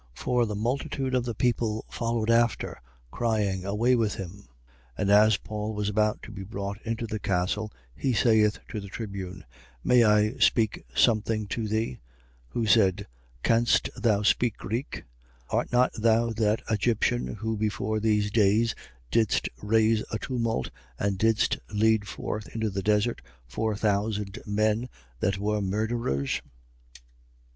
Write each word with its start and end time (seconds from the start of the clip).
21:36. 0.15 0.19
For 0.23 0.45
the 0.47 0.55
multitude 0.55 1.13
of 1.13 1.25
the 1.25 1.35
people 1.35 1.85
followed 1.91 2.31
after, 2.31 2.81
crying: 3.11 3.63
Away 3.63 3.95
with 3.95 4.15
him! 4.15 4.47
21:37. 4.97 4.97
And 4.97 5.11
as 5.11 5.37
Paul 5.37 5.75
was 5.75 5.89
about 5.89 6.23
to 6.23 6.31
be 6.31 6.41
brought 6.43 6.81
into 6.81 7.05
the 7.05 7.19
castle, 7.19 7.71
he 7.95 8.11
saith 8.11 8.57
to 8.69 8.79
the 8.79 8.87
tribune: 8.87 9.45
May 9.83 10.03
I 10.03 10.37
speak 10.39 10.83
something 10.95 11.45
to 11.49 11.67
thee? 11.67 11.99
Who 12.47 12.65
said: 12.65 13.05
Canst 13.43 13.91
thou 13.95 14.23
speak 14.23 14.57
Greek? 14.57 15.03
21:38. 15.51 15.57
Art 15.59 15.71
not 15.71 15.93
thou 15.93 16.31
that 16.31 16.63
Egyptian 16.71 17.35
who 17.35 17.55
before 17.55 17.99
these 17.99 18.31
days 18.31 18.73
didst 19.11 19.49
raise 19.61 20.03
a 20.11 20.17
tumult 20.17 20.71
and 20.97 21.19
didst 21.19 21.59
lead 21.71 22.07
forth 22.07 22.47
into 22.55 22.71
the 22.71 22.81
desert 22.81 23.21
four 23.45 23.75
thousand 23.75 24.39
men 24.47 24.89
that 25.19 25.37
were 25.37 25.61
murderers? 25.61 26.41